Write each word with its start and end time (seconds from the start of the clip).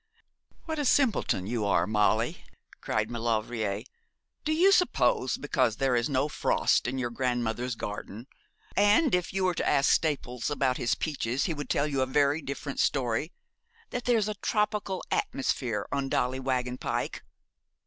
'What 0.65 0.79
a 0.79 0.85
simpleton 0.85 1.45
you 1.45 1.63
are, 1.63 1.85
Molly!' 1.85 2.43
cried 2.79 3.11
Maulevrier. 3.11 3.83
'Do 4.43 4.51
you 4.51 4.71
suppose 4.71 5.37
because 5.37 5.75
there 5.75 5.95
is 5.95 6.09
no 6.09 6.27
frost 6.27 6.87
in 6.87 6.97
your 6.97 7.11
grandmother's 7.11 7.75
garden 7.75 8.25
and 8.75 9.13
if 9.13 9.31
you 9.31 9.43
were 9.43 9.53
to 9.53 9.69
ask 9.69 9.91
Staples 9.91 10.49
about 10.49 10.77
his 10.77 10.95
peaches 10.95 11.43
he 11.43 11.53
would 11.53 11.69
tell 11.69 11.85
you 11.85 12.01
a 12.01 12.07
very 12.07 12.41
different 12.41 12.79
story 12.79 13.31
that 13.91 14.05
there's 14.05 14.27
a 14.27 14.33
tropical 14.33 15.03
atmosphere 15.11 15.87
on 15.91 16.09
Dolly 16.09 16.39
Waggon 16.39 16.79
Pike? 16.79 17.21